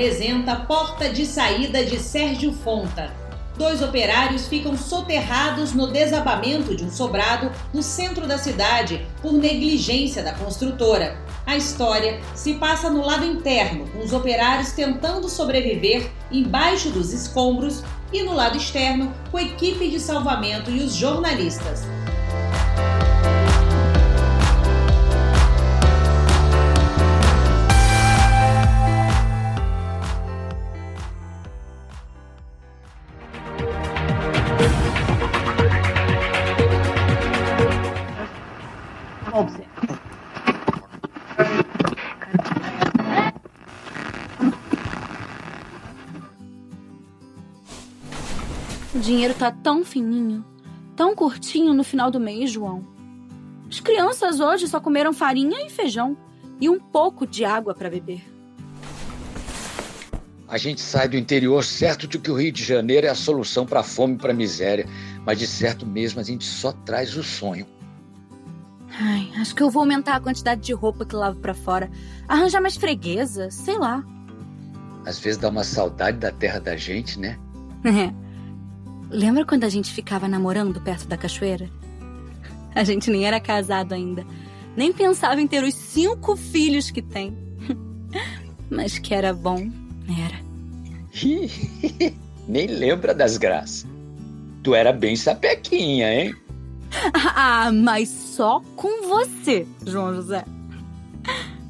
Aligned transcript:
apresenta 0.00 0.56
Porta 0.56 1.10
de 1.10 1.26
Saída 1.26 1.84
de 1.84 2.00
Sérgio 2.00 2.54
Fonta. 2.54 3.12
Dois 3.58 3.82
operários 3.82 4.48
ficam 4.48 4.74
soterrados 4.74 5.74
no 5.74 5.88
desabamento 5.88 6.74
de 6.74 6.82
um 6.82 6.90
sobrado 6.90 7.52
no 7.70 7.82
centro 7.82 8.26
da 8.26 8.38
cidade 8.38 9.06
por 9.20 9.34
negligência 9.34 10.22
da 10.22 10.32
construtora. 10.32 11.18
A 11.44 11.54
história 11.54 12.18
se 12.34 12.54
passa 12.54 12.88
no 12.88 13.04
lado 13.04 13.26
interno, 13.26 13.86
com 13.88 13.98
os 13.98 14.14
operários 14.14 14.72
tentando 14.72 15.28
sobreviver 15.28 16.10
embaixo 16.32 16.88
dos 16.88 17.12
escombros, 17.12 17.84
e 18.10 18.22
no 18.22 18.32
lado 18.32 18.56
externo, 18.56 19.12
com 19.30 19.36
a 19.36 19.42
equipe 19.42 19.90
de 19.90 20.00
salvamento 20.00 20.70
e 20.70 20.82
os 20.82 20.94
jornalistas. 20.94 21.82
Tá 49.40 49.50
tão 49.50 49.82
fininho, 49.82 50.44
tão 50.94 51.14
curtinho 51.14 51.72
no 51.72 51.82
final 51.82 52.10
do 52.10 52.20
mês, 52.20 52.50
João. 52.50 52.86
As 53.66 53.80
crianças 53.80 54.38
hoje 54.38 54.68
só 54.68 54.78
comeram 54.78 55.14
farinha 55.14 55.66
e 55.66 55.70
feijão 55.70 56.14
e 56.60 56.68
um 56.68 56.78
pouco 56.78 57.26
de 57.26 57.42
água 57.42 57.74
para 57.74 57.88
beber. 57.88 58.22
A 60.46 60.58
gente 60.58 60.82
sai 60.82 61.08
do 61.08 61.16
interior 61.16 61.64
certo 61.64 62.06
de 62.06 62.18
que 62.18 62.30
o 62.30 62.34
Rio 62.34 62.52
de 62.52 62.62
Janeiro 62.62 63.06
é 63.06 63.10
a 63.10 63.14
solução 63.14 63.64
para 63.64 63.80
a 63.80 63.82
fome 63.82 64.14
e 64.14 64.18
para 64.18 64.32
a 64.32 64.34
miséria, 64.34 64.86
mas 65.24 65.38
de 65.38 65.46
certo 65.46 65.86
mesmo 65.86 66.20
a 66.20 66.24
gente 66.24 66.44
só 66.44 66.72
traz 66.72 67.16
o 67.16 67.22
sonho. 67.22 67.66
Ai, 69.00 69.30
acho 69.36 69.54
que 69.54 69.62
eu 69.62 69.70
vou 69.70 69.80
aumentar 69.80 70.16
a 70.16 70.20
quantidade 70.20 70.60
de 70.60 70.74
roupa 70.74 71.06
que 71.06 71.16
lavo 71.16 71.40
para 71.40 71.54
fora, 71.54 71.90
arranjar 72.28 72.60
mais 72.60 72.76
freguesa, 72.76 73.50
sei 73.50 73.78
lá. 73.78 74.04
Às 75.06 75.18
vezes 75.18 75.38
dá 75.38 75.48
uma 75.48 75.64
saudade 75.64 76.18
da 76.18 76.30
terra 76.30 76.58
da 76.58 76.76
gente, 76.76 77.18
né? 77.18 77.38
Lembra 79.10 79.44
quando 79.44 79.64
a 79.64 79.68
gente 79.68 79.92
ficava 79.92 80.28
namorando 80.28 80.80
perto 80.80 81.08
da 81.08 81.16
cachoeira? 81.16 81.68
A 82.74 82.84
gente 82.84 83.10
nem 83.10 83.26
era 83.26 83.40
casado 83.40 83.92
ainda. 83.92 84.24
Nem 84.76 84.92
pensava 84.92 85.40
em 85.40 85.48
ter 85.48 85.64
os 85.64 85.74
cinco 85.74 86.36
filhos 86.36 86.90
que 86.90 87.02
tem. 87.02 87.36
Mas 88.70 88.98
que 88.98 89.12
era 89.12 89.34
bom, 89.34 89.68
era. 90.08 90.40
Nem 92.46 92.66
lembra 92.66 93.12
das 93.12 93.36
graças. 93.36 93.86
Tu 94.62 94.74
era 94.74 94.92
bem 94.92 95.16
sapequinha, 95.16 96.12
hein? 96.12 96.34
Ah, 97.14 97.70
mas 97.72 98.08
só 98.08 98.60
com 98.74 99.08
você, 99.08 99.64
João 99.86 100.12
José. 100.12 100.44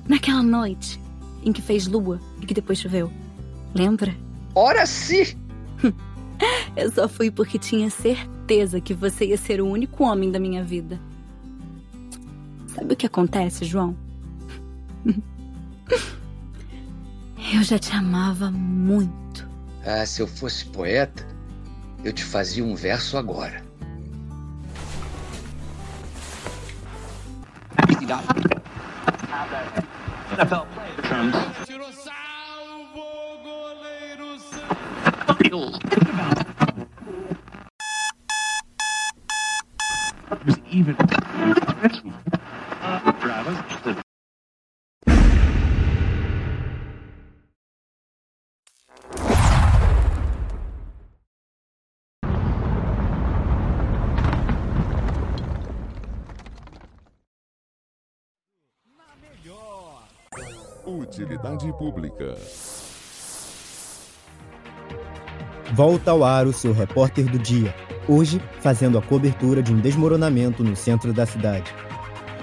Naquela 0.08 0.42
noite 0.42 0.98
em 1.44 1.52
que 1.52 1.60
fez 1.60 1.86
lua 1.86 2.18
e 2.40 2.46
que 2.46 2.54
depois 2.54 2.78
choveu. 2.78 3.12
Lembra? 3.74 4.16
Ora 4.54 4.86
sim! 4.86 5.36
Eu 6.76 6.90
só 6.90 7.08
fui 7.08 7.30
porque 7.30 7.58
tinha 7.58 7.90
certeza 7.90 8.80
que 8.80 8.94
você 8.94 9.26
ia 9.26 9.36
ser 9.36 9.60
o 9.60 9.66
único 9.66 10.04
homem 10.04 10.30
da 10.30 10.38
minha 10.38 10.62
vida. 10.62 11.00
Sabe 12.68 12.94
o 12.94 12.96
que 12.96 13.06
acontece, 13.06 13.64
João? 13.64 13.96
Eu 17.52 17.62
já 17.64 17.78
te 17.78 17.92
amava 17.92 18.50
muito. 18.50 19.48
Ah, 19.84 20.04
se 20.06 20.22
eu 20.22 20.26
fosse 20.26 20.64
poeta, 20.66 21.26
eu 22.04 22.12
te 22.12 22.22
fazia 22.22 22.62
um 22.62 22.76
verso 22.76 23.16
agora. 23.16 23.64
Tirou 31.66 31.92
salvo, 31.92 33.02
goleiro 33.42 34.38
even 40.80 40.96
Utilidade 60.86 61.72
pública. 61.74 62.36
Volta 65.72 66.10
ao 66.10 66.24
ar 66.24 66.46
o 66.46 66.52
seu 66.52 66.72
repórter 66.72 67.26
do 67.26 67.38
dia, 67.38 67.74
hoje 68.10 68.42
fazendo 68.60 68.98
a 68.98 69.02
cobertura 69.02 69.62
de 69.62 69.72
um 69.72 69.78
desmoronamento 69.78 70.64
no 70.64 70.74
centro 70.74 71.12
da 71.12 71.24
cidade. 71.24 71.72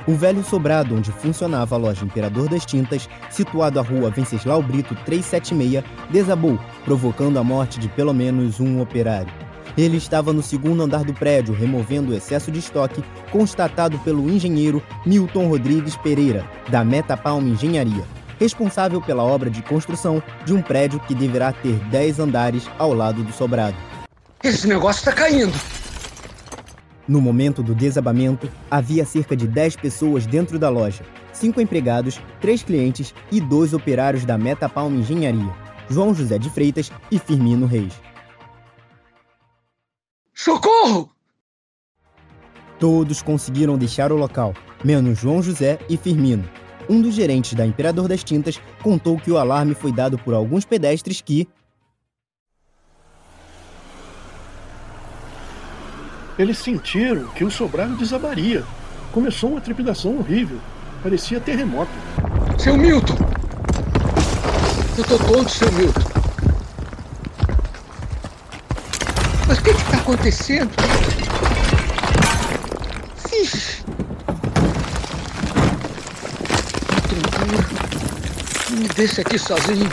O 0.08 0.14
velho 0.14 0.42
sobrado 0.42 0.96
onde 0.96 1.12
funcionava 1.12 1.76
a 1.76 1.78
loja 1.78 2.06
Imperador 2.06 2.48
das 2.48 2.66
Tintas, 2.66 3.10
situado 3.30 3.78
à 3.78 3.84
rua 3.84 4.10
Venceslau 4.10 4.64
Brito 4.64 4.96
376, 5.06 5.84
desabou, 6.10 6.58
provocando 6.86 7.38
a 7.38 7.44
morte 7.44 7.78
de 7.78 7.90
pelo 7.90 8.14
menos 8.14 8.62
um 8.62 8.80
operário. 8.80 9.34
Ele 9.78 9.98
estava 9.98 10.32
no 10.32 10.42
segundo 10.42 10.82
andar 10.82 11.04
do 11.04 11.14
prédio, 11.14 11.54
removendo 11.54 12.12
o 12.12 12.16
excesso 12.16 12.50
de 12.50 12.60
estoque 12.60 13.04
constatado 13.32 14.00
pelo 14.00 14.30
engenheiro 14.30 14.82
Milton 15.06 15.50
Rodrigues 15.50 15.98
Pereira, 15.98 16.50
da 16.70 16.86
Metapalm 16.86 17.46
Engenharia, 17.46 18.06
responsável 18.40 19.02
pela 19.02 19.24
obra 19.24 19.50
de 19.50 19.62
construção 19.62 20.24
de 20.46 20.54
um 20.54 20.62
prédio 20.62 21.02
que 21.02 21.14
deverá 21.14 21.52
ter 21.52 21.76
10 21.90 22.20
andares 22.20 22.68
ao 22.80 22.94
lado 22.94 23.22
do 23.24 23.34
sobrado. 23.34 23.87
Esse 24.48 24.66
negócio 24.66 25.04
tá 25.04 25.12
caindo. 25.12 25.52
No 27.06 27.20
momento 27.20 27.62
do 27.62 27.76
desabamento, 27.76 28.50
havia 28.72 29.06
cerca 29.06 29.36
de 29.36 29.46
10 29.46 29.76
pessoas 29.76 30.26
dentro 30.26 30.58
da 30.58 30.70
loja, 30.70 31.04
cinco 31.34 31.60
empregados, 31.60 32.22
três 32.40 32.64
clientes 32.64 33.14
e 33.30 33.42
dois 33.42 33.74
operários 33.74 34.24
da 34.24 34.38
Metapalm 34.38 34.96
Engenharia, 34.96 35.54
João 35.90 36.16
José 36.16 36.38
de 36.38 36.50
Freitas 36.50 36.90
e 37.12 37.20
Firmino 37.20 37.66
Reis. 37.66 37.92
Socorro! 40.34 41.12
Todos 42.80 43.22
conseguiram 43.22 43.78
deixar 43.78 44.14
o 44.14 44.16
local, 44.16 44.54
menos 44.82 45.20
João 45.20 45.44
José 45.44 45.78
e 45.90 45.98
Firmino. 45.98 46.50
Um 46.90 47.02
dos 47.02 47.14
gerentes 47.14 47.54
da 47.54 47.66
Imperador 47.66 48.08
das 48.08 48.24
Tintas 48.24 48.62
contou 48.82 49.20
que 49.20 49.30
o 49.30 49.38
alarme 49.38 49.74
foi 49.76 49.92
dado 49.92 50.18
por 50.18 50.34
alguns 50.34 50.64
pedestres 50.64 51.20
que, 51.20 51.50
Eles 56.38 56.58
sentiram 56.60 57.26
que 57.30 57.44
o 57.44 57.52
sobrado 57.52 57.96
desabaria. 57.96 58.64
Começou 59.12 59.52
uma 59.52 59.62
trepidação 59.62 60.18
horrível. 60.18 60.60
Parecia 61.02 61.40
terremoto. 61.40 61.92
Seu 62.58 62.78
Milton! 62.78 63.18
Eu 64.98 65.04
tô 65.04 65.18
tonto, 65.18 65.50
seu 65.50 65.72
Milton. 65.72 66.02
Mas 69.48 69.58
o 69.58 69.62
que 69.64 69.74
que 69.74 69.84
tá 69.92 69.98
acontecendo? 69.98 70.72
Tranquilo. 77.08 77.66
Não 78.70 78.78
me 78.78 78.88
deixa 78.90 79.22
aqui 79.22 79.40
sozinho. 79.40 79.90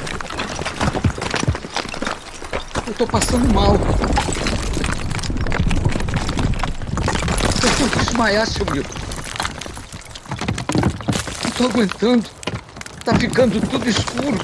Eu 2.87 2.95
tô 2.95 3.07
passando 3.07 3.53
mal. 3.55 3.75
Eu 7.63 7.71
vou 7.71 8.04
desmaiar, 8.15 8.47
seu 8.47 8.65
Milton. 8.71 8.95
Não 11.43 11.51
tô 11.51 11.65
aguentando. 11.65 12.25
Tá 13.05 13.15
ficando 13.15 13.61
tudo 13.69 13.89
escuro. 13.89 14.39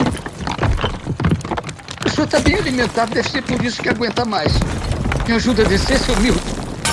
O 2.05 2.11
senhor 2.11 2.26
tá 2.26 2.40
bem 2.40 2.56
alimentado, 2.56 3.14
deve 3.14 3.28
ser 3.31 3.43
por 3.43 3.64
isso 3.64 3.81
que 3.81 3.88
aguenta 3.88 4.25
mais. 4.25 4.52
Me 5.26 5.34
ajuda 5.34 5.62
a 5.62 5.69
descer, 5.69 5.99
seu 6.00 6.17
Milton. 6.17 6.40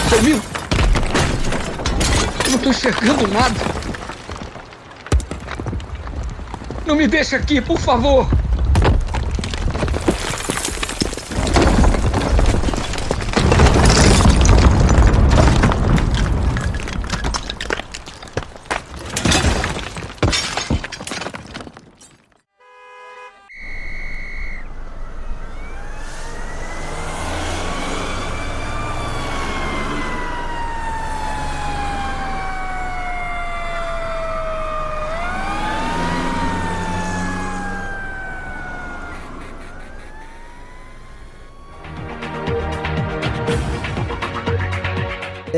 Seu 0.07 0.21
Milton. 0.21 0.47
Eu 2.45 2.51
não 2.51 2.59
tô 2.59 2.69
enxergando 2.69 3.27
nada. 3.27 3.59
Não 6.85 6.95
me 6.95 7.07
deixe 7.07 7.35
aqui, 7.35 7.59
por 7.59 7.79
favor. 7.79 8.29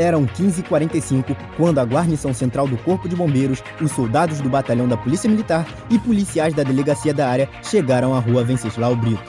Eram 0.00 0.24
15h45 0.24 1.36
quando 1.58 1.78
a 1.78 1.84
guarnição 1.84 2.32
central 2.32 2.66
do 2.66 2.78
Corpo 2.78 3.06
de 3.06 3.14
Bombeiros, 3.14 3.62
os 3.82 3.92
soldados 3.92 4.40
do 4.40 4.48
batalhão 4.48 4.88
da 4.88 4.96
Polícia 4.96 5.28
Militar 5.28 5.66
e 5.90 5.98
policiais 5.98 6.54
da 6.54 6.62
delegacia 6.62 7.12
da 7.12 7.28
área 7.28 7.50
chegaram 7.62 8.14
à 8.14 8.18
rua 8.18 8.42
Venceslau 8.42 8.96
Brito. 8.96 9.22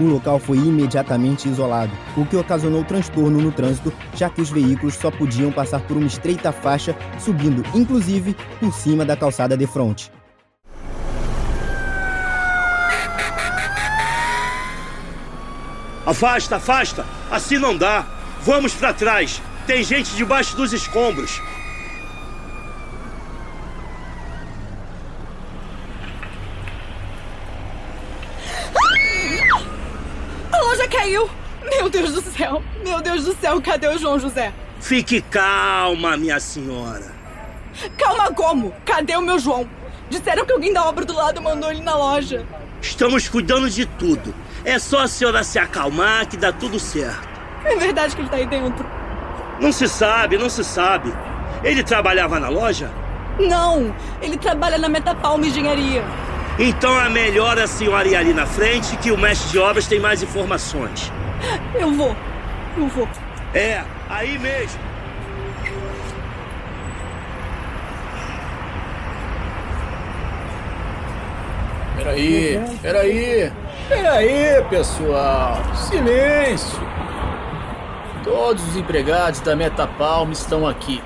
O 0.00 0.04
local 0.04 0.38
foi 0.38 0.56
imediatamente 0.56 1.46
isolado, 1.46 1.92
o 2.16 2.24
que 2.24 2.34
ocasionou 2.34 2.82
transtorno 2.82 3.42
no 3.42 3.52
trânsito, 3.52 3.92
já 4.14 4.30
que 4.30 4.40
os 4.40 4.48
veículos 4.48 4.94
só 4.94 5.10
podiam 5.10 5.52
passar 5.52 5.80
por 5.80 5.98
uma 5.98 6.06
estreita 6.06 6.50
faixa, 6.50 6.96
subindo 7.18 7.62
inclusive 7.74 8.34
por 8.58 8.72
cima 8.72 9.04
da 9.04 9.18
calçada 9.18 9.54
de 9.54 9.66
fronte. 9.66 10.10
Afasta, 16.06 16.56
afasta! 16.56 17.04
Assim 17.30 17.58
não 17.58 17.76
dá! 17.76 18.06
Vamos 18.42 18.72
para 18.72 18.94
trás! 18.94 19.42
Tem 19.66 19.82
gente 19.82 20.14
debaixo 20.14 20.56
dos 20.56 20.72
escombros! 20.72 21.42
A 30.52 30.58
loja 30.58 30.88
caiu! 30.88 31.28
Meu 31.64 31.90
Deus 31.90 32.12
do 32.12 32.22
céu! 32.22 32.62
Meu 32.84 33.02
Deus 33.02 33.24
do 33.24 33.34
céu, 33.34 33.60
cadê 33.60 33.88
o 33.88 33.98
João 33.98 34.20
José? 34.20 34.52
Fique 34.80 35.20
calma, 35.20 36.16
minha 36.16 36.38
senhora. 36.38 37.12
Calma 37.98 38.32
como? 38.32 38.72
Cadê 38.84 39.16
o 39.16 39.22
meu 39.22 39.38
João? 39.40 39.68
Disseram 40.08 40.46
que 40.46 40.52
alguém 40.52 40.72
da 40.72 40.84
obra 40.84 41.04
do 41.04 41.12
lado 41.12 41.42
mandou 41.42 41.72
ele 41.72 41.82
na 41.82 41.96
loja. 41.96 42.46
Estamos 42.80 43.28
cuidando 43.28 43.68
de 43.68 43.84
tudo. 43.84 44.32
É 44.64 44.78
só 44.78 45.00
a 45.00 45.08
senhora 45.08 45.42
se 45.42 45.58
acalmar 45.58 46.28
que 46.28 46.36
dá 46.36 46.52
tudo 46.52 46.78
certo. 46.78 47.28
É 47.64 47.74
verdade 47.74 48.14
que 48.14 48.22
ele 48.22 48.28
tá 48.28 48.36
aí 48.36 48.46
dentro. 48.46 48.95
Não 49.60 49.72
se 49.72 49.88
sabe, 49.88 50.36
não 50.36 50.48
se 50.48 50.62
sabe. 50.62 51.12
Ele 51.64 51.82
trabalhava 51.82 52.38
na 52.38 52.48
loja? 52.48 52.90
Não, 53.38 53.94
ele 54.20 54.36
trabalha 54.36 54.78
na 54.78 54.88
Metapalma 54.88 55.46
Engenharia. 55.46 56.04
Então 56.58 56.98
é 57.00 57.08
melhor 57.08 57.58
a 57.58 57.66
senhora 57.66 58.08
ir 58.08 58.16
ali 58.16 58.32
na 58.32 58.46
frente 58.46 58.96
que 58.96 59.10
o 59.10 59.18
mestre 59.18 59.50
de 59.50 59.58
obras 59.58 59.86
tem 59.86 60.00
mais 60.00 60.22
informações. 60.22 61.12
Eu 61.74 61.92
vou, 61.92 62.16
eu 62.78 62.88
vou. 62.88 63.08
É, 63.54 63.82
aí 64.08 64.38
mesmo. 64.38 64.80
Peraí, 71.96 72.60
peraí, 72.82 73.52
peraí, 73.88 74.64
pessoal. 74.70 75.58
Silêncio. 75.74 76.80
Todos 78.26 78.66
os 78.66 78.76
empregados 78.76 79.38
da 79.38 79.54
Metapalma 79.54 80.32
estão 80.32 80.66
aqui, 80.66 81.00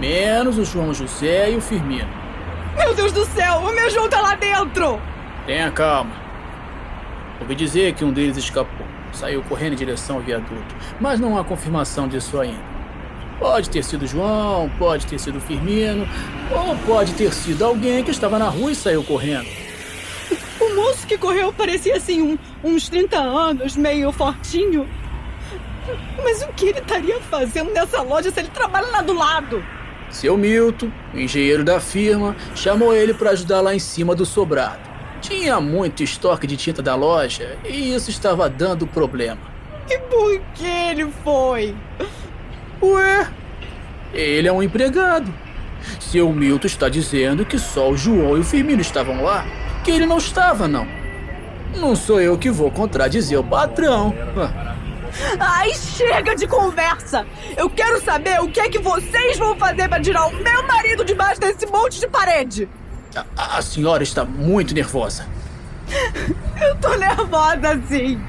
menos 0.00 0.58
o 0.58 0.64
João 0.64 0.92
José 0.92 1.52
e 1.52 1.56
o 1.56 1.60
Firmino. 1.60 2.08
Meu 2.76 2.92
Deus 2.96 3.12
do 3.12 3.24
céu, 3.26 3.58
o 3.58 3.72
meu 3.72 3.88
João 3.88 4.08
tá 4.08 4.20
lá 4.20 4.34
dentro! 4.34 5.00
Tenha 5.46 5.70
calma. 5.70 6.10
Ouvi 7.40 7.54
dizer 7.54 7.94
que 7.94 8.04
um 8.04 8.12
deles 8.12 8.36
escapou. 8.36 8.84
Saiu 9.12 9.40
correndo 9.44 9.74
em 9.74 9.76
direção 9.76 10.16
ao 10.16 10.22
viaduto, 10.22 10.74
mas 11.00 11.20
não 11.20 11.38
há 11.38 11.44
confirmação 11.44 12.08
disso 12.08 12.40
ainda. 12.40 12.58
Pode 13.38 13.70
ter 13.70 13.84
sido 13.84 14.04
João, 14.04 14.68
pode 14.80 15.06
ter 15.06 15.20
sido 15.20 15.40
Firmino, 15.40 16.08
ou 16.50 16.76
pode 16.78 17.14
ter 17.14 17.32
sido 17.32 17.64
alguém 17.64 18.02
que 18.02 18.10
estava 18.10 18.36
na 18.36 18.48
rua 18.48 18.72
e 18.72 18.74
saiu 18.74 19.04
correndo. 19.04 19.46
O 20.60 20.74
moço 20.74 21.06
que 21.06 21.16
correu 21.16 21.52
parecia 21.52 21.96
assim, 21.96 22.20
um, 22.20 22.38
uns 22.64 22.88
30 22.88 23.16
anos, 23.16 23.76
meio 23.76 24.10
fortinho. 24.10 24.88
Mas 26.22 26.42
o 26.42 26.48
que 26.48 26.66
ele 26.66 26.78
estaria 26.78 27.20
fazendo 27.20 27.72
nessa 27.72 28.02
loja 28.02 28.30
se 28.30 28.40
ele 28.40 28.48
trabalha 28.48 28.86
lá 28.88 29.02
do 29.02 29.14
lado? 29.14 29.64
Seu 30.10 30.36
Milton, 30.36 30.90
o 31.12 31.18
engenheiro 31.18 31.62
da 31.62 31.80
firma, 31.80 32.34
chamou 32.54 32.94
ele 32.94 33.12
para 33.12 33.30
ajudar 33.30 33.60
lá 33.60 33.74
em 33.74 33.78
cima 33.78 34.14
do 34.14 34.24
sobrado. 34.24 34.88
Tinha 35.20 35.60
muito 35.60 36.02
estoque 36.02 36.46
de 36.46 36.56
tinta 36.56 36.80
da 36.80 36.94
loja 36.94 37.58
e 37.64 37.94
isso 37.94 38.10
estava 38.10 38.48
dando 38.48 38.86
problema. 38.86 39.40
E 39.90 39.98
por 39.98 40.40
que 40.54 40.66
ele 40.66 41.10
foi? 41.24 41.74
Ué, 42.82 43.28
ele 44.12 44.48
é 44.48 44.52
um 44.52 44.62
empregado. 44.62 45.32
Seu 45.98 46.32
Milton 46.32 46.66
está 46.66 46.88
dizendo 46.88 47.44
que 47.44 47.58
só 47.58 47.90
o 47.90 47.96
João 47.96 48.36
e 48.36 48.40
o 48.40 48.44
Firmino 48.44 48.80
estavam 48.80 49.22
lá, 49.22 49.46
que 49.84 49.90
ele 49.90 50.06
não 50.06 50.18
estava, 50.18 50.68
não. 50.68 50.86
Não 51.76 51.94
sou 51.94 52.20
eu 52.20 52.38
que 52.38 52.50
vou 52.50 52.70
contradizer 52.70 53.38
o 53.38 53.44
patrão. 53.44 54.14
Ai, 55.38 55.72
chega 55.74 56.34
de 56.34 56.46
conversa! 56.46 57.26
Eu 57.56 57.68
quero 57.70 58.02
saber 58.02 58.40
o 58.40 58.48
que 58.48 58.60
é 58.60 58.68
que 58.68 58.78
vocês 58.78 59.38
vão 59.38 59.56
fazer 59.56 59.88
para 59.88 60.02
tirar 60.02 60.26
o 60.26 60.32
meu 60.32 60.66
marido 60.66 61.04
debaixo 61.04 61.40
desse 61.40 61.66
monte 61.66 62.00
de 62.00 62.08
parede! 62.08 62.68
A, 63.36 63.58
a 63.58 63.62
senhora 63.62 64.02
está 64.02 64.24
muito 64.24 64.74
nervosa. 64.74 65.26
Eu 66.60 66.76
tô 66.76 66.94
nervosa, 66.94 67.80
sim. 67.88 68.20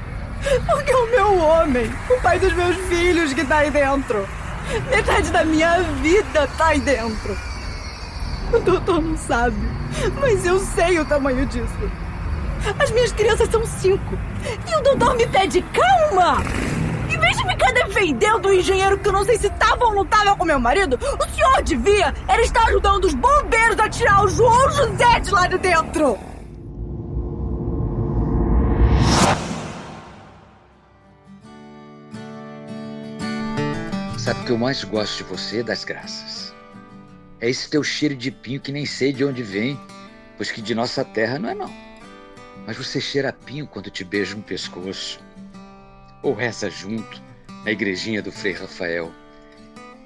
Porque 0.66 0.94
o 0.94 1.06
meu 1.10 1.38
homem, 1.38 1.90
o 2.08 2.20
pai 2.22 2.38
dos 2.38 2.52
meus 2.54 2.76
filhos 2.88 3.34
que 3.34 3.44
tá 3.44 3.58
aí 3.58 3.70
dentro. 3.70 4.26
Metade 4.90 5.30
da 5.30 5.44
minha 5.44 5.82
vida 6.02 6.48
tá 6.56 6.68
aí 6.68 6.80
dentro. 6.80 7.36
O 8.52 8.58
doutor 8.58 9.02
não 9.02 9.16
sabe, 9.16 9.56
mas 10.20 10.44
eu 10.44 10.58
sei 10.58 10.98
o 10.98 11.04
tamanho 11.04 11.44
disso. 11.46 11.90
As 12.78 12.90
minhas 12.90 13.12
crianças 13.12 13.48
são 13.48 13.64
cinco. 13.64 14.18
E 14.68 14.76
o 14.76 14.82
doutor 14.82 15.16
me 15.16 15.26
pede 15.26 15.62
calma! 15.62 16.42
Em 17.08 17.18
vez 17.18 17.36
de 17.36 17.48
ficar 17.48 17.72
defendendo 17.72 18.46
o 18.46 18.52
engenheiro 18.52 18.98
que 18.98 19.08
eu 19.08 19.12
não 19.12 19.24
sei 19.24 19.36
se 19.36 19.48
estava 19.48 19.84
ou 19.86 19.94
não 19.94 20.02
estava 20.02 20.36
com 20.36 20.44
meu 20.44 20.60
marido, 20.60 20.96
o 20.96 21.34
senhor 21.34 21.62
devia 21.62 22.14
era 22.28 22.40
estar 22.42 22.68
ajudando 22.68 23.04
os 23.06 23.14
bombeiros 23.14 23.78
a 23.80 23.88
tirar 23.88 24.24
o 24.24 24.28
João 24.28 24.70
José 24.70 25.20
de 25.20 25.30
lá 25.30 25.46
de 25.48 25.58
dentro! 25.58 26.18
Sabe 34.16 34.40
o 34.42 34.44
que 34.44 34.52
eu 34.52 34.58
mais 34.58 34.84
gosto 34.84 35.16
de 35.16 35.24
você, 35.24 35.62
das 35.62 35.82
graças? 35.82 36.54
É 37.40 37.48
esse 37.50 37.68
teu 37.68 37.82
cheiro 37.82 38.14
de 38.14 38.30
pinho 38.30 38.60
que 38.60 38.70
nem 38.70 38.86
sei 38.86 39.12
de 39.12 39.24
onde 39.24 39.42
vem, 39.42 39.80
pois 40.36 40.52
que 40.52 40.62
de 40.62 40.74
nossa 40.74 41.04
terra 41.04 41.38
não 41.38 41.48
é 41.48 41.54
não. 41.54 41.89
Mas 42.66 42.76
você 42.76 43.00
cheira 43.00 43.30
a 43.30 43.32
pinho 43.32 43.66
quando 43.66 43.90
te 43.90 44.04
beijo 44.04 44.36
no 44.36 44.42
pescoço. 44.42 45.20
Ou 46.22 46.34
reza 46.34 46.70
junto, 46.70 47.22
na 47.64 47.72
igrejinha 47.72 48.22
do 48.22 48.30
Frei 48.30 48.52
Rafael. 48.52 49.12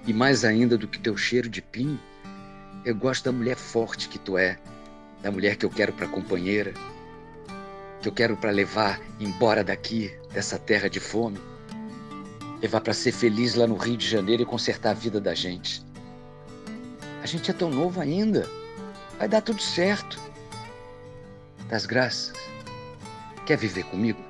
E 0.06 0.12
mais 0.12 0.44
ainda 0.44 0.76
do 0.76 0.88
que 0.88 0.98
teu 0.98 1.16
cheiro 1.16 1.48
de 1.48 1.62
pinho, 1.62 1.98
eu 2.84 2.94
gosto 2.94 3.24
da 3.24 3.32
mulher 3.32 3.56
forte 3.56 4.08
que 4.08 4.18
tu 4.18 4.36
é, 4.36 4.58
da 5.22 5.30
mulher 5.30 5.56
que 5.56 5.64
eu 5.64 5.70
quero 5.70 5.92
para 5.92 6.06
companheira, 6.06 6.74
que 8.02 8.08
eu 8.08 8.12
quero 8.12 8.36
para 8.36 8.50
levar 8.50 9.00
embora 9.18 9.64
daqui, 9.64 10.12
dessa 10.32 10.58
terra 10.58 10.88
de 10.88 11.00
fome, 11.00 11.38
levar 12.60 12.82
para 12.82 12.92
ser 12.92 13.12
feliz 13.12 13.54
lá 13.54 13.66
no 13.66 13.76
Rio 13.76 13.96
de 13.96 14.06
Janeiro 14.06 14.42
e 14.42 14.46
consertar 14.46 14.90
a 14.90 14.94
vida 14.94 15.20
da 15.20 15.34
gente. 15.34 15.82
A 17.22 17.26
gente 17.26 17.50
é 17.50 17.54
tão 17.54 17.70
novo 17.70 18.02
ainda. 18.02 18.46
Vai 19.18 19.26
dar 19.26 19.40
tudo 19.40 19.62
certo. 19.62 20.20
Das 21.68 21.86
graças. 21.86 22.32
Quer 23.46 23.58
viver 23.58 23.84
comigo? 23.84 24.22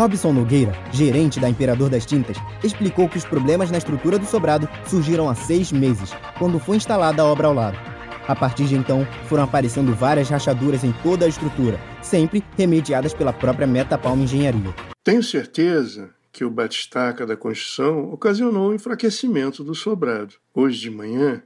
Robson 0.00 0.32
Nogueira, 0.32 0.72
gerente 0.92 1.38
da 1.38 1.50
Imperador 1.50 1.90
das 1.90 2.06
Tintas, 2.06 2.38
explicou 2.64 3.06
que 3.06 3.18
os 3.18 3.24
problemas 3.26 3.70
na 3.70 3.76
estrutura 3.76 4.18
do 4.18 4.24
sobrado 4.24 4.66
surgiram 4.86 5.28
há 5.28 5.34
seis 5.34 5.70
meses, 5.70 6.10
quando 6.38 6.58
foi 6.58 6.78
instalada 6.78 7.20
a 7.20 7.26
obra 7.26 7.48
ao 7.48 7.52
lado. 7.52 7.89
A 8.30 8.36
partir 8.36 8.66
de 8.66 8.76
então, 8.76 9.04
foram 9.28 9.42
aparecendo 9.42 9.92
várias 9.92 10.28
rachaduras 10.28 10.84
em 10.84 10.92
toda 11.02 11.24
a 11.24 11.28
estrutura, 11.28 11.80
sempre 12.00 12.44
remediadas 12.56 13.12
pela 13.12 13.32
própria 13.32 13.66
Metapalma 13.66 14.22
Engenharia. 14.22 14.72
Tenho 15.02 15.20
certeza 15.20 16.14
que 16.30 16.44
o 16.44 16.50
batistaca 16.50 17.26
da 17.26 17.36
construção 17.36 18.12
ocasionou 18.12 18.70
o 18.70 18.74
enfraquecimento 18.74 19.64
do 19.64 19.74
sobrado. 19.74 20.36
Hoje 20.54 20.78
de 20.78 20.90
manhã, 20.92 21.42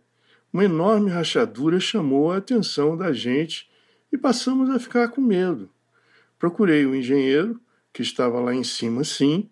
uma 0.53 0.67
enorme 0.67 1.11
rachadura 1.11 1.81
chamou 1.81 2.31
a 2.31 2.37
atenção 2.37 2.95
da 2.95 3.15
gente 3.15 3.67
e 4.13 4.19
passamos 4.19 4.69
a 4.69 4.79
ficar 4.79 5.09
com 5.09 5.23
medo. 5.23 5.71
Procurei 6.39 6.85
o 6.85 6.95
engenheiro, 6.95 7.59
que 7.95 8.03
estava 8.03 8.39
lá 8.41 8.55
em 8.55 8.63
cima 8.63 9.05
sim, 9.05 9.49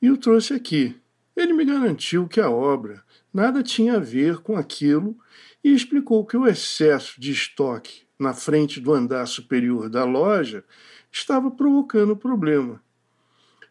e 0.00 0.08
o 0.08 0.16
trouxe 0.16 0.54
aqui. 0.54 0.94
Ele 1.36 1.52
me 1.52 1.64
garantiu 1.64 2.28
que 2.28 2.40
a 2.40 2.48
obra 2.48 3.02
nada 3.34 3.60
tinha 3.60 3.94
a 3.94 3.98
ver 3.98 4.38
com 4.38 4.56
aquilo 4.56 5.18
e 5.62 5.74
explicou 5.74 6.24
que 6.24 6.36
o 6.36 6.46
excesso 6.46 7.20
de 7.20 7.32
estoque 7.32 8.02
na 8.18 8.34
frente 8.34 8.80
do 8.80 8.92
andar 8.92 9.26
superior 9.26 9.88
da 9.88 10.04
loja 10.04 10.64
estava 11.10 11.50
provocando 11.50 12.16
problema. 12.16 12.82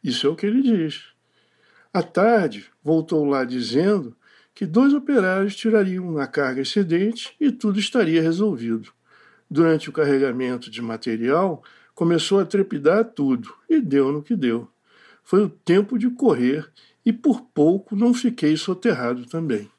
Isso 0.03 0.27
é 0.27 0.29
o 0.29 0.35
que 0.35 0.45
ele 0.45 0.61
diz. 0.61 1.07
À 1.93 2.01
tarde, 2.01 2.65
voltou 2.83 3.25
lá 3.25 3.43
dizendo 3.43 4.15
que 4.53 4.65
dois 4.65 4.93
operários 4.93 5.55
tirariam 5.55 6.17
a 6.17 6.27
carga 6.27 6.61
excedente 6.61 7.35
e 7.39 7.51
tudo 7.51 7.79
estaria 7.79 8.21
resolvido. 8.21 8.91
Durante 9.49 9.89
o 9.89 9.93
carregamento 9.93 10.69
de 10.69 10.81
material, 10.81 11.63
começou 11.95 12.39
a 12.39 12.45
trepidar 12.45 13.05
tudo 13.05 13.53
e 13.69 13.81
deu 13.81 14.11
no 14.11 14.21
que 14.21 14.35
deu. 14.35 14.69
Foi 15.23 15.43
o 15.43 15.49
tempo 15.49 15.97
de 15.97 16.09
correr 16.09 16.69
e 17.05 17.11
por 17.11 17.41
pouco 17.41 17.95
não 17.95 18.13
fiquei 18.13 18.55
soterrado 18.57 19.25
também. 19.25 19.69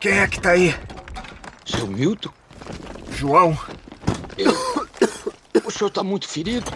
Quem 0.00 0.20
é 0.20 0.28
que 0.28 0.40
tá 0.40 0.50
aí? 0.50 0.74
Seu 1.64 1.86
Milton? 1.86 2.30
João? 3.10 3.58
Eu... 4.36 4.52
O 5.64 5.70
senhor 5.70 5.90
tá 5.90 6.04
muito 6.04 6.28
ferido? 6.28 6.70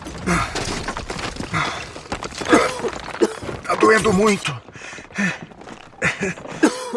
Tá 3.65 3.75
doendo 3.77 4.13
muito. 4.13 4.61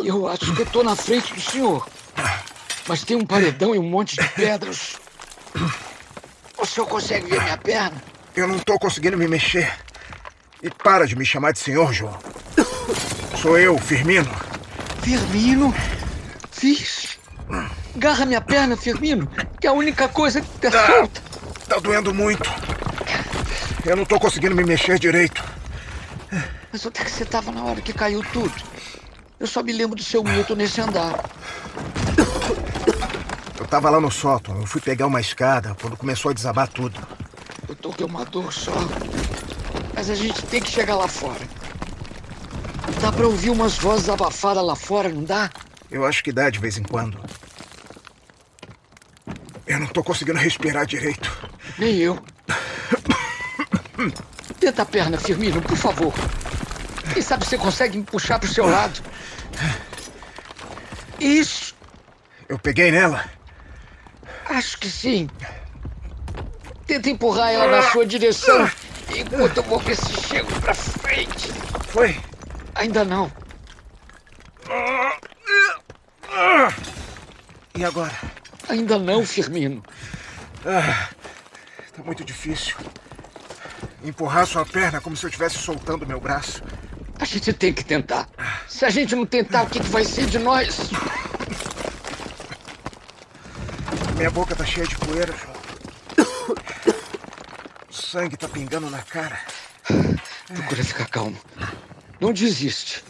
Eu 0.03 0.27
acho 0.27 0.53
que 0.55 0.61
eu 0.63 0.65
tô 0.65 0.83
na 0.83 0.95
frente 0.95 1.33
do 1.33 1.41
senhor. 1.41 1.87
Mas 2.87 3.03
tem 3.03 3.15
um 3.15 3.25
paredão 3.25 3.75
e 3.75 3.79
um 3.79 3.87
monte 3.87 4.15
de 4.15 4.27
pedras. 4.29 4.97
O 6.57 6.65
senhor 6.65 6.87
consegue 6.87 7.27
ver 7.27 7.41
minha 7.41 7.57
perna? 7.57 8.03
Eu 8.35 8.47
não 8.47 8.57
tô 8.59 8.79
conseguindo 8.79 9.17
me 9.17 9.27
mexer. 9.27 9.71
E 10.61 10.69
para 10.71 11.05
de 11.05 11.15
me 11.15 11.25
chamar 11.25 11.51
de 11.53 11.59
senhor, 11.59 11.93
João. 11.93 12.17
Sou 13.39 13.59
eu, 13.59 13.77
Firmino. 13.77 14.29
Firmino? 15.03 15.73
Fiz. 16.55 17.19
Garra 17.97 18.25
minha 18.25 18.39
perna, 18.39 18.77
Firmino, 18.77 19.27
que 19.59 19.67
é 19.67 19.69
a 19.69 19.73
única 19.73 20.07
coisa 20.07 20.39
que 20.39 20.47
tá, 20.59 20.71
tá 20.71 20.87
solta. 20.87 21.21
Tá 21.67 21.79
doendo 21.79 22.13
muito. 22.13 22.49
Eu 23.85 23.97
não 23.97 24.05
tô 24.05 24.17
conseguindo 24.17 24.55
me 24.55 24.63
mexer 24.63 24.97
direito. 24.97 25.43
Mas 26.71 26.85
onde 26.85 27.01
é 27.01 27.03
que 27.03 27.11
você 27.11 27.25
tava 27.25 27.51
na 27.51 27.61
hora 27.63 27.81
que 27.81 27.91
caiu 27.91 28.23
tudo? 28.31 28.53
Eu 29.37 29.45
só 29.47 29.61
me 29.61 29.73
lembro 29.73 29.97
do 29.97 30.03
seu 30.03 30.23
Milton 30.23 30.55
nesse 30.55 30.79
andar. 30.79 31.29
Eu 33.59 33.67
tava 33.67 33.89
lá 33.89 33.99
no 33.99 34.09
sótão. 34.09 34.57
Eu 34.57 34.65
fui 34.65 34.79
pegar 34.79 35.07
uma 35.07 35.19
escada 35.19 35.75
quando 35.79 35.97
começou 35.97 36.31
a 36.31 36.33
desabar 36.33 36.69
tudo. 36.69 36.97
Eu 37.67 37.75
tô 37.75 37.91
com 37.91 38.05
uma 38.05 38.23
dor 38.23 38.53
só. 38.53 38.71
Mas 39.93 40.09
a 40.09 40.15
gente 40.15 40.41
tem 40.43 40.61
que 40.61 40.71
chegar 40.71 40.95
lá 40.95 41.07
fora. 41.07 41.45
Dá 43.01 43.11
pra 43.11 43.27
ouvir 43.27 43.49
umas 43.49 43.77
vozes 43.77 44.07
abafadas 44.07 44.63
lá 44.63 44.75
fora, 44.75 45.09
não 45.09 45.23
dá? 45.23 45.51
Eu 45.95 46.05
acho 46.05 46.21
que 46.21 46.33
dá 46.33 46.49
de 46.49 46.59
vez 46.59 46.77
em 46.77 46.83
quando. 46.83 47.17
Eu 49.65 49.79
não 49.79 49.87
tô 49.87 50.03
conseguindo 50.03 50.37
respirar 50.37 50.85
direito. 50.85 51.31
Nem 51.79 51.95
eu. 51.95 52.21
Tenta 54.59 54.81
a 54.81 54.85
perna, 54.85 55.17
Firmino, 55.17 55.61
por 55.61 55.77
favor. 55.77 56.13
Quem 57.13 57.21
sabe 57.21 57.45
você 57.45 57.57
consegue 57.57 57.97
me 57.97 58.03
puxar 58.03 58.39
pro 58.39 58.49
seu 58.49 58.65
lado? 58.65 58.99
Isso. 61.17 61.73
Eu 62.49 62.59
peguei 62.59 62.91
nela? 62.91 63.23
Acho 64.49 64.77
que 64.77 64.89
sim. 64.89 65.29
Tenta 66.85 67.09
empurrar 67.09 67.53
ela 67.53 67.67
na 67.67 67.83
sua 67.83 68.05
direção 68.05 68.69
enquanto 69.15 69.57
eu 69.59 69.63
vou 69.63 69.79
ver 69.79 69.95
se 69.95 70.11
chego 70.27 70.51
pra 70.59 70.73
frente. 70.73 71.53
Foi? 71.87 72.19
Ainda 72.75 73.05
não. 73.05 73.44
E 77.75 77.83
agora? 77.83 78.13
Ainda 78.69 78.97
não, 78.97 79.25
Firmino. 79.25 79.83
Ah, 80.65 81.09
tá 81.95 82.01
muito 82.03 82.23
difícil. 82.23 82.75
Empurrar 84.03 84.47
sua 84.47 84.65
perna 84.65 85.01
como 85.01 85.15
se 85.15 85.25
eu 85.25 85.27
estivesse 85.27 85.57
soltando 85.57 86.07
meu 86.07 86.19
braço. 86.19 86.63
A 87.19 87.25
gente 87.25 87.51
tem 87.51 87.73
que 87.73 87.83
tentar. 87.83 88.29
Se 88.67 88.85
a 88.85 88.89
gente 88.89 89.13
não 89.15 89.25
tentar, 89.25 89.63
o 89.63 89.69
que, 89.69 89.79
que 89.79 89.89
vai 89.89 90.05
ser 90.05 90.25
de 90.25 90.39
nós? 90.39 90.89
Minha 94.15 94.31
boca 94.31 94.55
tá 94.55 94.65
cheia 94.65 94.87
de 94.87 94.95
poeira, 94.95 95.33
João. 95.33 95.55
O 97.89 97.93
sangue 97.93 98.37
tá 98.37 98.47
pingando 98.47 98.89
na 98.89 99.01
cara. 99.01 99.37
Procura 100.47 100.83
ficar 100.83 101.07
calmo. 101.07 101.37
Não 102.21 102.31
desiste. 102.31 103.03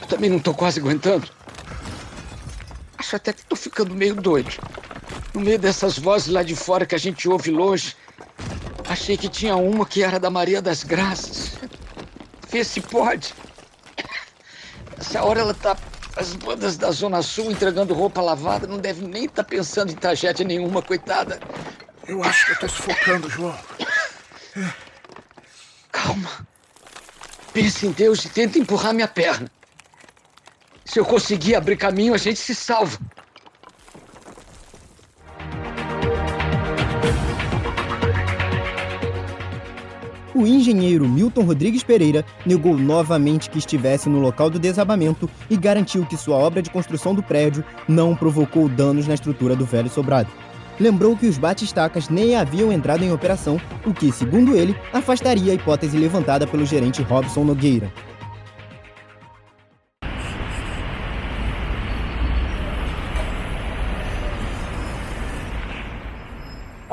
Eu 0.00 0.06
também 0.08 0.28
não 0.28 0.40
tô 0.40 0.52
quase 0.52 0.80
aguentando. 0.80 1.28
Acho 3.10 3.16
até 3.16 3.32
que 3.32 3.44
tô 3.44 3.56
ficando 3.56 3.92
meio 3.92 4.14
doido. 4.14 4.52
No 5.34 5.40
meio 5.40 5.58
dessas 5.58 5.98
vozes 5.98 6.28
lá 6.28 6.44
de 6.44 6.54
fora 6.54 6.86
que 6.86 6.94
a 6.94 6.98
gente 6.98 7.28
ouve 7.28 7.50
longe, 7.50 7.96
achei 8.88 9.16
que 9.16 9.28
tinha 9.28 9.56
uma 9.56 9.84
que 9.84 10.04
era 10.04 10.20
da 10.20 10.30
Maria 10.30 10.62
das 10.62 10.84
Graças. 10.84 11.54
Vê 12.48 12.62
se 12.62 12.80
pode. 12.80 13.34
Essa 14.96 15.24
hora 15.24 15.40
ela 15.40 15.52
tá. 15.52 15.76
As 16.14 16.36
bandas 16.36 16.76
da 16.76 16.92
Zona 16.92 17.20
Sul 17.20 17.50
entregando 17.50 17.94
roupa 17.94 18.22
lavada, 18.22 18.68
não 18.68 18.78
deve 18.78 19.04
nem 19.04 19.24
estar 19.24 19.42
tá 19.42 19.48
pensando 19.48 19.90
em 19.90 19.96
tragédia 19.96 20.46
nenhuma, 20.46 20.80
coitada. 20.80 21.40
Eu 22.06 22.22
acho 22.22 22.46
que 22.46 22.52
eu 22.52 22.58
tô 22.60 22.68
sufocando, 22.68 23.28
João. 23.28 23.58
Calma. 25.90 26.46
Pense 27.52 27.88
em 27.88 27.90
Deus 27.90 28.24
e 28.24 28.28
tenta 28.28 28.56
empurrar 28.56 28.94
minha 28.94 29.08
perna. 29.08 29.50
Se 30.90 30.98
eu 30.98 31.04
conseguir 31.04 31.54
abrir 31.54 31.76
caminho, 31.76 32.14
a 32.14 32.18
gente 32.18 32.40
se 32.40 32.52
salva. 32.52 32.98
O 40.34 40.44
engenheiro 40.44 41.08
Milton 41.08 41.42
Rodrigues 41.42 41.84
Pereira 41.84 42.24
negou 42.44 42.76
novamente 42.76 43.48
que 43.48 43.58
estivesse 43.58 44.08
no 44.08 44.18
local 44.18 44.50
do 44.50 44.58
desabamento 44.58 45.30
e 45.48 45.56
garantiu 45.56 46.04
que 46.04 46.16
sua 46.16 46.34
obra 46.34 46.60
de 46.60 46.70
construção 46.70 47.14
do 47.14 47.22
prédio 47.22 47.64
não 47.86 48.16
provocou 48.16 48.68
danos 48.68 49.06
na 49.06 49.14
estrutura 49.14 49.54
do 49.54 49.64
velho 49.64 49.88
sobrado. 49.88 50.28
Lembrou 50.80 51.16
que 51.16 51.28
os 51.28 51.38
batistacas 51.38 52.08
nem 52.08 52.34
haviam 52.34 52.72
entrado 52.72 53.04
em 53.04 53.12
operação, 53.12 53.60
o 53.86 53.94
que, 53.94 54.10
segundo 54.10 54.56
ele, 54.56 54.74
afastaria 54.92 55.52
a 55.52 55.54
hipótese 55.54 55.96
levantada 55.96 56.48
pelo 56.48 56.66
gerente 56.66 57.00
Robson 57.00 57.44
Nogueira. 57.44 57.92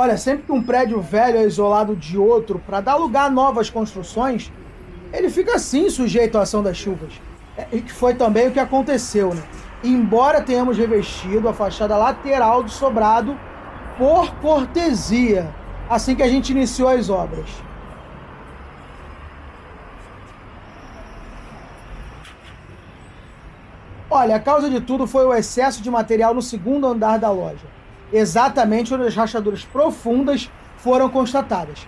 Olha, 0.07 0.15
sempre 0.15 0.45
que 0.45 0.53
um 0.53 0.63
prédio 0.63 1.01
velho 1.01 1.37
é 1.37 1.43
isolado 1.43 1.93
de 1.93 2.17
outro 2.17 2.59
para 2.65 2.79
dar 2.79 2.95
lugar 2.95 3.25
a 3.25 3.29
novas 3.29 3.69
construções, 3.69 4.49
ele 5.11 5.29
fica 5.29 5.55
assim 5.55 5.89
sujeito 5.89 6.37
à 6.37 6.43
ação 6.43 6.63
das 6.63 6.77
chuvas. 6.77 7.11
É, 7.57 7.67
e 7.73 7.81
que 7.81 7.91
foi 7.91 8.13
também 8.13 8.47
o 8.47 8.51
que 8.53 8.59
aconteceu, 8.59 9.33
né? 9.33 9.43
Embora 9.83 10.41
tenhamos 10.41 10.77
revestido 10.77 11.49
a 11.49 11.53
fachada 11.53 11.97
lateral 11.97 12.63
do 12.63 12.69
sobrado 12.69 13.37
por 13.97 14.33
cortesia, 14.35 15.53
assim 15.89 16.15
que 16.15 16.23
a 16.23 16.29
gente 16.29 16.53
iniciou 16.53 16.87
as 16.87 17.09
obras. 17.09 17.49
Olha, 24.09 24.37
a 24.37 24.39
causa 24.39 24.69
de 24.69 24.79
tudo 24.79 25.05
foi 25.05 25.25
o 25.25 25.33
excesso 25.33 25.83
de 25.83 25.91
material 25.91 26.33
no 26.33 26.41
segundo 26.41 26.87
andar 26.87 27.19
da 27.19 27.29
loja 27.29 27.67
exatamente 28.11 28.93
onde 28.93 29.07
as 29.07 29.15
rachaduras 29.15 29.63
profundas 29.63 30.49
foram 30.77 31.09
constatadas. 31.09 31.87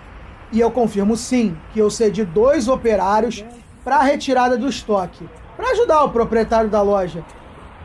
E 0.52 0.60
eu 0.60 0.70
confirmo 0.70 1.16
sim 1.16 1.56
que 1.72 1.78
eu 1.78 1.90
cedi 1.90 2.24
dois 2.24 2.68
operários 2.68 3.44
para 3.84 3.96
a 3.96 4.02
retirada 4.02 4.58
do 4.58 4.68
estoque, 4.68 5.28
para 5.56 5.70
ajudar 5.70 6.04
o 6.04 6.10
proprietário 6.10 6.68
da 6.68 6.82
loja. 6.82 7.24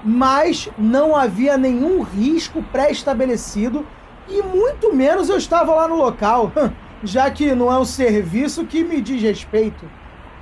Mas 0.03 0.69
não 0.77 1.15
havia 1.15 1.57
nenhum 1.57 2.01
risco 2.01 2.61
pré-estabelecido 2.71 3.85
e 4.27 4.41
muito 4.41 4.93
menos 4.93 5.29
eu 5.29 5.37
estava 5.37 5.73
lá 5.73 5.87
no 5.87 5.95
local, 5.95 6.51
já 7.03 7.29
que 7.29 7.53
não 7.53 7.71
é 7.71 7.77
um 7.77 7.85
serviço 7.85 8.65
que 8.65 8.83
me 8.83 9.01
diz 9.01 9.21
respeito. 9.21 9.85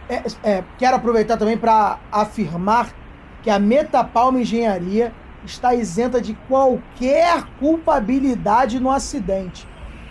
É, 0.10 0.24
é, 0.44 0.64
quero 0.78 0.96
aproveitar 0.96 1.38
também 1.38 1.58
para 1.58 2.00
afirmar 2.12 2.94
que 3.42 3.50
a 3.50 3.60
Metapalma 3.60 4.40
Engenharia 4.40 5.14
está 5.46 5.74
isenta 5.74 6.22
de 6.22 6.34
qualquer 6.48 7.44
culpabilidade 7.60 8.80
no 8.80 8.90
acidente, 8.90 9.68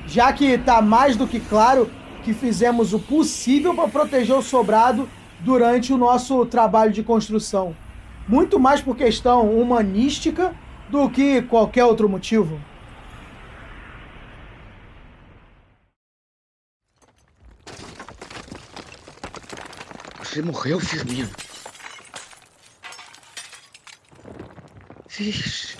já 0.07 0.33
que 0.33 0.45
está 0.47 0.83
mais 0.83 1.17
do 1.17 1.27
que 1.27 1.41
claro 1.41 1.91
que 2.23 2.33
fizemos 2.33 2.93
o 2.93 2.99
possível 2.99 3.75
para 3.75 3.89
proteger 3.89 4.37
o 4.37 4.43
sobrado 4.43 5.09
durante 5.41 5.93
o 5.93 5.99
nosso 5.99 6.47
trabalho 6.47 6.93
de 6.93 7.03
construção, 7.03 7.77
muito 8.29 8.61
mais 8.61 8.81
por 8.81 8.97
questão 8.97 9.51
humanística 9.51 10.55
do 10.89 11.09
que 11.11 11.43
qualquer 11.43 11.85
outro 11.85 12.09
motivo. 12.09 12.61
Você 20.33 20.41
morreu, 20.41 20.81
Firmino. 20.81 21.29
Vixe. 25.15 25.77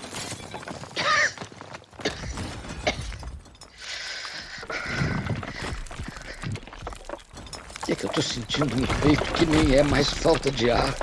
É 7.89 7.95
que 7.95 8.05
eu 8.05 8.11
tô 8.11 8.21
sentindo 8.21 8.77
no 8.77 8.87
peito 8.87 9.33
que 9.33 9.47
nem 9.47 9.75
é 9.75 9.83
mais 9.83 10.11
falta 10.11 10.51
de 10.51 10.71
ar? 10.71 10.95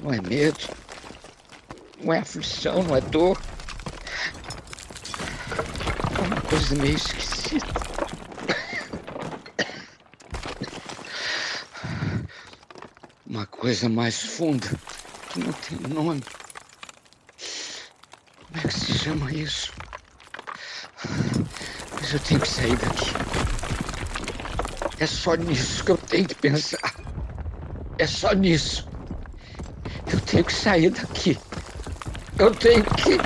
Não 0.00 0.12
é 0.12 0.20
medo, 0.20 0.68
não 2.00 2.12
é 2.14 2.20
aflição, 2.20 2.80
não 2.84 2.94
é 2.94 3.00
dor. 3.00 3.40
É 6.16 6.20
uma 6.22 6.40
coisa 6.42 6.76
meio 6.76 6.94
esquisita. 6.96 7.66
Uma 13.26 13.46
coisa 13.46 13.88
mais 13.88 14.22
funda 14.22 14.70
que 15.30 15.40
não 15.40 15.52
tem 15.52 15.78
nome. 15.92 16.22
Como 18.46 18.58
é 18.58 18.68
que 18.68 18.74
se 18.74 18.95
chama 19.06 19.32
isso? 19.32 19.72
Mas 21.92 22.12
eu 22.12 22.18
tenho 22.18 22.40
que 22.40 22.48
sair 22.48 22.76
daqui. 22.76 23.12
É 24.98 25.06
só 25.06 25.36
nisso 25.36 25.84
que 25.84 25.92
eu 25.92 25.96
tenho 25.96 26.26
que 26.26 26.34
pensar. 26.34 26.92
É 27.98 28.06
só 28.08 28.32
nisso. 28.32 28.88
Eu 30.12 30.20
tenho 30.22 30.44
que 30.44 30.52
sair 30.52 30.90
daqui. 30.90 31.38
Eu 32.36 32.52
tenho 32.52 32.82
que. 32.82 33.16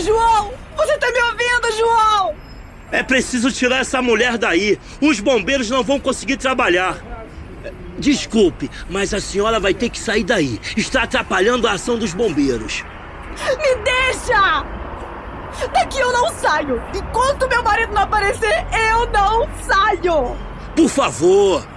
João! 0.00 0.54
Você 0.76 0.98
tá 0.98 1.10
me 1.10 1.22
ouvindo, 1.22 1.76
João? 1.76 2.36
É 2.92 3.01
preciso 3.12 3.52
tirar 3.52 3.80
essa 3.80 4.00
mulher 4.00 4.38
daí. 4.38 4.78
Os 4.98 5.20
bombeiros 5.20 5.68
não 5.68 5.84
vão 5.84 6.00
conseguir 6.00 6.38
trabalhar. 6.38 6.96
Desculpe, 7.98 8.70
mas 8.88 9.12
a 9.12 9.20
senhora 9.20 9.60
vai 9.60 9.74
ter 9.74 9.90
que 9.90 10.00
sair 10.00 10.24
daí. 10.24 10.58
Está 10.74 11.02
atrapalhando 11.02 11.68
a 11.68 11.72
ação 11.72 11.98
dos 11.98 12.14
bombeiros. 12.14 12.82
Me 13.58 13.74
deixa! 13.84 14.64
Daqui 15.74 15.98
eu 15.98 16.10
não 16.10 16.32
saio! 16.32 16.82
Enquanto 16.94 17.46
meu 17.50 17.62
marido 17.62 17.92
não 17.92 18.00
aparecer, 18.00 18.66
eu 18.90 19.06
não 19.10 19.46
saio! 19.60 20.34
Por 20.74 20.88
favor! 20.88 21.68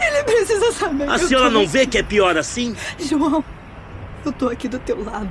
Ele 0.00 0.24
precisa 0.24 0.72
saber. 0.72 1.06
A 1.06 1.18
senhora 1.18 1.50
não 1.50 1.64
aqui. 1.64 1.70
vê 1.70 1.86
que 1.86 1.98
é 1.98 2.02
pior 2.02 2.38
assim? 2.38 2.74
João, 2.98 3.44
eu 4.24 4.32
tô 4.32 4.48
aqui 4.48 4.68
do 4.68 4.78
teu 4.78 5.04
lado. 5.04 5.28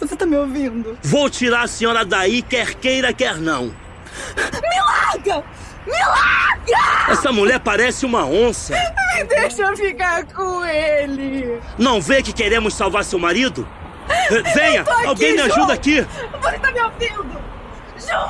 Você 0.00 0.16
tá 0.16 0.26
me 0.26 0.36
ouvindo? 0.36 0.98
Vou 1.04 1.30
tirar 1.30 1.62
a 1.62 1.68
senhora 1.68 2.04
daí, 2.04 2.42
quer 2.42 2.74
queira, 2.74 3.12
quer 3.12 3.36
não. 3.38 3.83
Me 4.36 4.80
larga! 4.80 5.44
Me 5.86 5.92
larga! 5.92 7.12
Essa 7.12 7.30
mulher 7.32 7.60
parece 7.60 8.06
uma 8.06 8.24
onça. 8.24 8.74
Me 9.16 9.24
deixa 9.24 9.74
ficar 9.76 10.24
com 10.26 10.64
ele! 10.64 11.60
Não 11.78 12.00
vê 12.00 12.22
que 12.22 12.32
queremos 12.32 12.74
salvar 12.74 13.04
seu 13.04 13.18
marido? 13.18 13.66
Venha! 14.54 14.82
Aqui, 14.82 15.06
Alguém 15.06 15.32
me 15.32 15.38
João! 15.38 15.50
ajuda 15.52 15.72
aqui! 15.74 16.00
Você 16.42 16.58
tá 16.58 16.70
me 16.72 16.80
ouvindo? 16.80 17.40
João! 17.98 18.28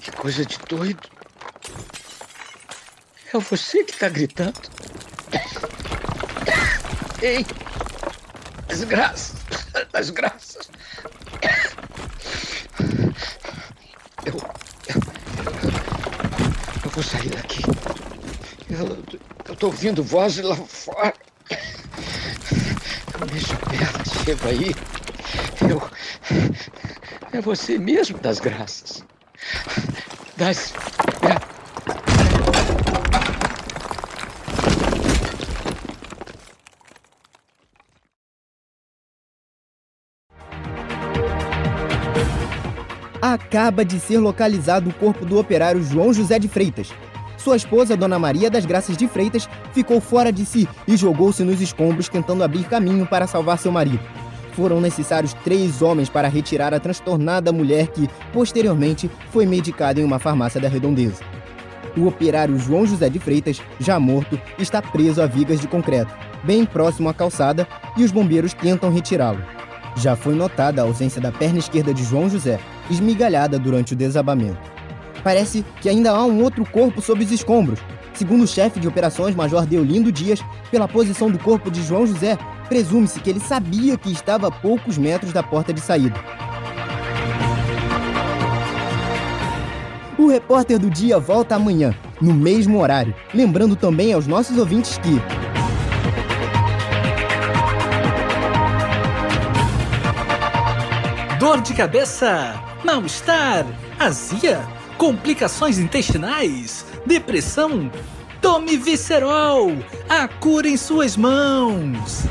Que 0.00 0.12
coisa 0.12 0.44
de 0.44 0.58
doido. 0.68 1.08
É 3.32 3.38
você 3.38 3.84
que 3.84 3.96
tá 3.96 4.08
gritando. 4.08 4.54
Ei! 7.24 7.46
As 9.94 10.10
graças! 10.10 10.68
Eu. 14.26 14.34
Eu, 14.86 15.00
eu 16.84 16.90
vou 16.90 17.02
sair 17.02 17.30
daqui. 17.30 17.62
Eu, 18.68 19.02
eu 19.48 19.56
tô 19.56 19.68
ouvindo 19.68 20.02
vozes 20.02 20.44
lá 20.44 20.54
fora. 20.54 21.14
Eu 21.50 23.26
mexo 23.32 23.54
a 23.54 23.70
perna, 23.70 24.04
chego 24.22 24.46
aí. 24.46 24.74
Eu. 25.66 25.80
É 27.32 27.40
você 27.40 27.78
mesmo 27.78 28.18
das 28.18 28.38
graças. 28.38 29.02
Das. 30.36 30.73
Acaba 43.26 43.86
de 43.86 43.98
ser 43.98 44.18
localizado 44.18 44.90
o 44.90 44.92
corpo 44.92 45.24
do 45.24 45.38
operário 45.38 45.82
João 45.82 46.12
José 46.12 46.38
de 46.38 46.46
Freitas. 46.46 46.92
Sua 47.38 47.56
esposa, 47.56 47.96
Dona 47.96 48.18
Maria 48.18 48.50
das 48.50 48.66
Graças 48.66 48.98
de 48.98 49.08
Freitas, 49.08 49.48
ficou 49.72 49.98
fora 49.98 50.30
de 50.30 50.44
si 50.44 50.68
e 50.86 50.94
jogou-se 50.94 51.42
nos 51.42 51.58
escombros 51.58 52.06
tentando 52.06 52.44
abrir 52.44 52.64
caminho 52.64 53.06
para 53.06 53.26
salvar 53.26 53.56
seu 53.56 53.72
marido. 53.72 54.00
Foram 54.52 54.78
necessários 54.78 55.32
três 55.42 55.80
homens 55.80 56.10
para 56.10 56.28
retirar 56.28 56.74
a 56.74 56.78
transtornada 56.78 57.50
mulher 57.50 57.86
que, 57.86 58.10
posteriormente, 58.30 59.10
foi 59.32 59.46
medicada 59.46 59.98
em 59.98 60.04
uma 60.04 60.18
farmácia 60.18 60.60
da 60.60 60.68
redondeza. 60.68 61.24
O 61.96 62.06
operário 62.06 62.58
João 62.58 62.86
José 62.86 63.08
de 63.08 63.18
Freitas, 63.18 63.58
já 63.80 63.98
morto, 63.98 64.38
está 64.58 64.82
preso 64.82 65.22
a 65.22 65.26
vigas 65.26 65.60
de 65.60 65.66
concreto, 65.66 66.14
bem 66.42 66.66
próximo 66.66 67.08
à 67.08 67.14
calçada, 67.14 67.66
e 67.96 68.04
os 68.04 68.12
bombeiros 68.12 68.52
tentam 68.52 68.92
retirá-lo. 68.92 69.42
Já 69.96 70.14
foi 70.14 70.34
notada 70.34 70.82
a 70.82 70.84
ausência 70.84 71.22
da 71.22 71.32
perna 71.32 71.58
esquerda 71.58 71.94
de 71.94 72.04
João 72.04 72.28
José, 72.28 72.60
esmigalhada 72.90 73.58
durante 73.58 73.92
o 73.92 73.96
desabamento. 73.96 74.58
Parece 75.22 75.64
que 75.80 75.88
ainda 75.88 76.10
há 76.10 76.24
um 76.24 76.42
outro 76.42 76.64
corpo 76.66 77.00
sob 77.00 77.24
os 77.24 77.32
escombros. 77.32 77.80
Segundo 78.12 78.44
o 78.44 78.46
chefe 78.46 78.78
de 78.78 78.86
operações, 78.86 79.34
Major 79.34 79.66
Deolindo 79.66 80.12
Dias, 80.12 80.40
pela 80.70 80.86
posição 80.86 81.30
do 81.30 81.38
corpo 81.38 81.70
de 81.70 81.82
João 81.82 82.06
José, 82.06 82.38
presume-se 82.68 83.20
que 83.20 83.30
ele 83.30 83.40
sabia 83.40 83.96
que 83.96 84.12
estava 84.12 84.48
a 84.48 84.50
poucos 84.50 84.98
metros 84.98 85.32
da 85.32 85.42
porta 85.42 85.72
de 85.72 85.80
saída. 85.80 86.14
O 90.16 90.28
repórter 90.28 90.78
do 90.78 90.88
dia 90.88 91.18
volta 91.18 91.56
amanhã, 91.56 91.94
no 92.20 92.32
mesmo 92.32 92.80
horário. 92.80 93.14
Lembrando 93.34 93.74
também 93.74 94.12
aos 94.12 94.26
nossos 94.26 94.56
ouvintes 94.56 94.96
que. 94.98 95.20
Dor 101.38 101.60
de 101.60 101.74
cabeça, 101.74 102.54
mal-estar, 102.84 103.66
azia, 103.98 104.60
complicações 104.98 105.78
intestinais, 105.78 106.84
depressão. 107.06 107.90
Tome 108.40 108.76
Viscerol, 108.76 109.72
a 110.08 110.28
cura 110.28 110.68
em 110.68 110.76
suas 110.76 111.16
mãos. 111.16 112.24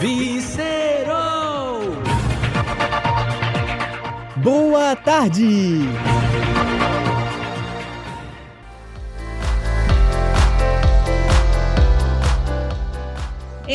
Viscerol! 0.00 1.80
Boa 4.36 4.96
tarde! 4.96 6.15